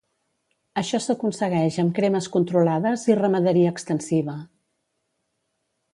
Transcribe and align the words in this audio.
Això 0.81 0.99
s'aconsegueix 1.07 1.77
amb 1.83 1.93
cremes 1.99 2.29
controlades 2.37 3.07
i 3.13 3.19
ramaderia 3.21 3.75
extensiva. 3.77 4.39